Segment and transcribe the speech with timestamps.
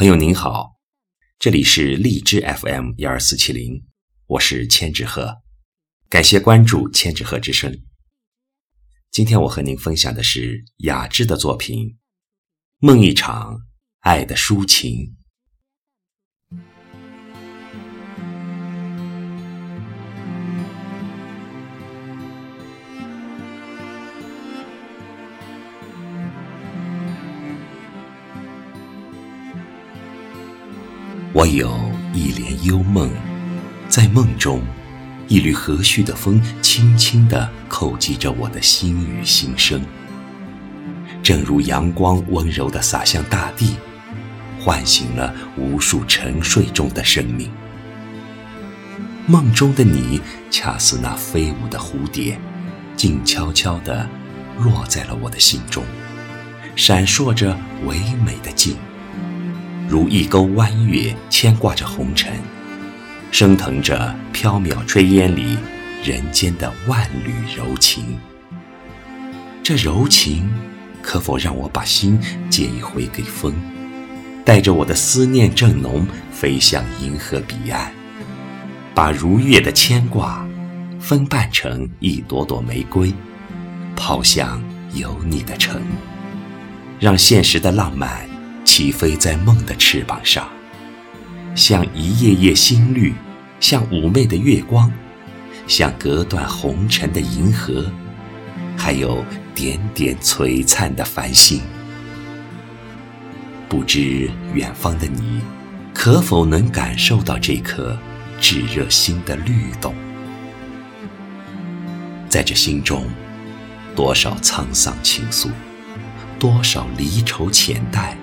[0.00, 0.80] 朋友您好，
[1.38, 3.84] 这里是荔枝 FM 幺二四七零，
[4.28, 5.42] 我是千纸鹤，
[6.08, 7.82] 感谢关注千纸鹤之声。
[9.10, 11.86] 今天我和您分享的是雅致的作品
[12.78, 13.60] 《梦一场
[13.98, 14.90] 爱的抒情》。
[31.32, 31.78] 我有
[32.12, 33.08] 一帘幽梦，
[33.88, 34.60] 在梦中，
[35.28, 39.80] 一缕和煦的风轻轻地叩击着我的心与心声，
[41.22, 43.76] 正如阳光温柔地洒向大地，
[44.58, 47.48] 唤醒了无数沉睡中的生命。
[49.28, 50.20] 梦中的你，
[50.50, 52.36] 恰似那飞舞的蝴蝶，
[52.96, 54.04] 静悄悄地
[54.58, 55.84] 落在了我的心中，
[56.74, 58.76] 闪烁着唯美的静。
[59.90, 62.32] 如一钩弯月，牵挂着红尘，
[63.32, 65.58] 升腾着飘渺炊烟里
[66.04, 68.16] 人间的万缕柔情。
[69.64, 70.48] 这柔情，
[71.02, 72.16] 可否让我把心
[72.48, 73.52] 借一回给风，
[74.44, 77.92] 带着我的思念正浓，飞向银河彼岸，
[78.94, 80.46] 把如月的牵挂，
[81.00, 83.12] 分瓣成一朵朵玫瑰，
[83.96, 84.62] 抛向
[84.94, 85.82] 有你的城，
[87.00, 88.29] 让现实的浪漫。
[88.72, 90.48] 起飞在梦的翅膀上，
[91.56, 93.12] 像一叶叶新绿，
[93.58, 94.88] 像妩媚的月光，
[95.66, 97.90] 像隔断红尘的银河，
[98.76, 99.24] 还有
[99.56, 101.60] 点点璀璨的繁星。
[103.68, 105.40] 不知远方的你，
[105.92, 107.98] 可否能感受到这颗
[108.40, 109.92] 炙热心的律动？
[112.28, 113.04] 在这心中，
[113.96, 115.48] 多少沧桑情愫，
[116.38, 118.16] 多少离愁浅淡。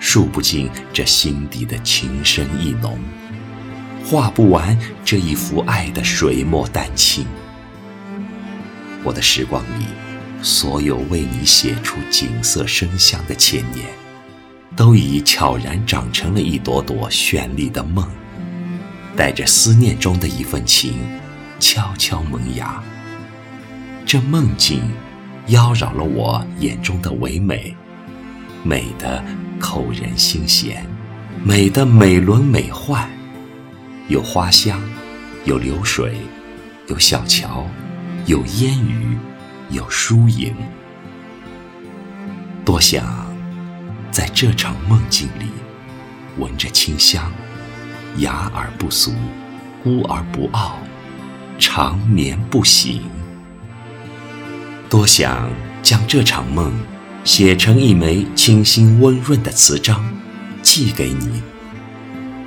[0.00, 2.98] 数不尽这心底的情深意浓，
[4.04, 7.26] 画不完这一幅爱的水墨丹青。
[9.04, 9.86] 我的时光里，
[10.42, 13.86] 所有为你写出景色生香的千年，
[14.76, 18.08] 都已悄然长成了一朵朵绚丽的梦，
[19.16, 20.94] 带着思念中的一份情，
[21.58, 22.82] 悄悄萌芽。
[24.06, 24.80] 这梦境，
[25.48, 27.74] 妖娆了我眼中的唯美。
[28.64, 29.22] 美的
[29.58, 30.86] 扣人心弦，
[31.44, 33.06] 美的美轮美奂，
[34.08, 34.80] 有花香，
[35.44, 36.16] 有流水，
[36.88, 37.66] 有小桥，
[38.26, 39.16] 有烟雨，
[39.70, 40.54] 有疏影。
[42.64, 43.26] 多想
[44.10, 45.46] 在这场梦境里，
[46.38, 47.32] 闻着清香，
[48.18, 49.12] 雅而不俗，
[49.82, 50.78] 孤而不傲，
[51.58, 53.02] 长眠不醒。
[54.88, 55.50] 多想
[55.82, 56.72] 将这场梦。
[57.24, 60.02] 写成一枚清新温润的词章，
[60.62, 61.42] 寄给你，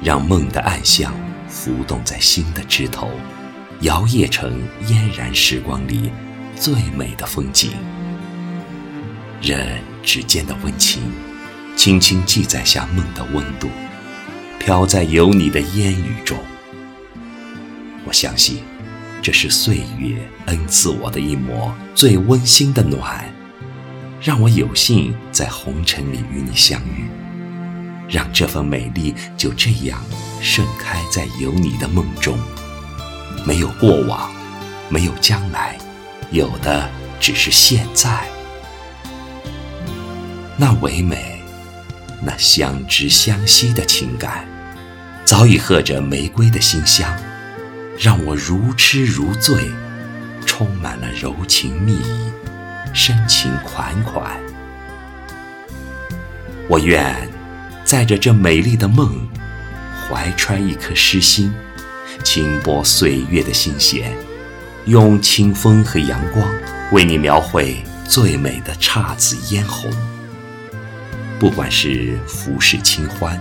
[0.04, 1.14] 让梦的暗香
[1.48, 3.12] 浮动在心的枝头，
[3.82, 6.10] 摇曳成嫣然时光里
[6.56, 7.72] 最美的风景。
[9.42, 11.02] 任指尖的温情，
[11.76, 13.70] 轻轻记载下梦的温度，
[14.60, 16.38] 飘在有你的烟雨中。
[18.04, 18.64] 我相信，
[19.22, 23.32] 这是岁月恩赐我的一抹最温馨的暖。
[24.22, 27.10] 让我有幸在红尘里与你相遇，
[28.08, 30.00] 让这份美丽就这样
[30.40, 32.38] 盛开在有你的梦中。
[33.48, 34.32] 没有过往，
[34.90, 35.76] 没有将来，
[36.30, 36.88] 有的
[37.20, 38.28] 只是现在。
[40.56, 41.42] 那唯美，
[42.22, 44.46] 那相知相惜的情感，
[45.26, 47.12] 早已和着玫瑰的馨香，
[47.98, 49.72] 让我如痴如醉，
[50.46, 52.32] 充满了柔情蜜意。
[52.94, 54.38] 深情款款，
[56.68, 57.16] 我愿
[57.86, 59.28] 载着这美丽的梦，
[60.10, 61.54] 怀揣一颗诗心，
[62.22, 64.14] 轻拨岁月的心弦，
[64.86, 66.46] 用清风和阳光
[66.92, 69.90] 为你描绘最美的姹紫嫣红。
[71.40, 73.40] 不管是浮世清欢，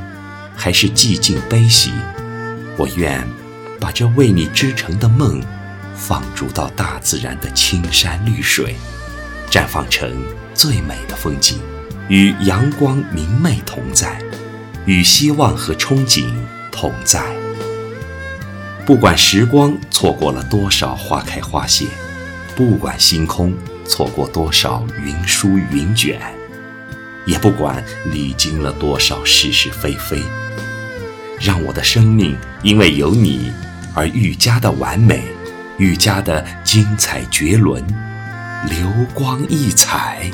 [0.54, 1.90] 还是寂静悲喜，
[2.76, 3.26] 我愿
[3.80, 5.42] 把这为你织成的梦，
[5.96, 8.76] 放逐到大自然的青山绿水。
[9.50, 10.08] 绽放成
[10.54, 11.58] 最美的风景，
[12.08, 14.22] 与阳光明媚同在，
[14.86, 16.24] 与希望和憧憬
[16.70, 17.20] 同在。
[18.86, 21.86] 不管时光错过了多少花开花谢，
[22.54, 23.52] 不管星空
[23.84, 26.20] 错过多少云舒云卷，
[27.26, 30.22] 也不管历经了多少是是非非，
[31.40, 33.52] 让我的生命因为有你
[33.94, 35.24] 而愈加的完美，
[35.76, 37.84] 愈加的精彩绝伦。
[38.68, 40.30] 流光溢彩。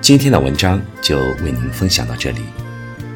[0.00, 2.42] 今天的文章就为您分享到这里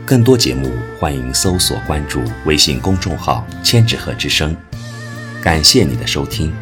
[0.04, 4.56] 更多节目欢迎搜索关注微信公众号千纸鹤之声
[5.40, 6.52] 感谢你的收听。